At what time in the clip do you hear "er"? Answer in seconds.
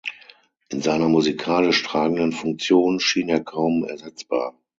3.29-3.43